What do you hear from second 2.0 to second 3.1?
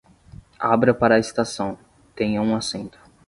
tenha um assento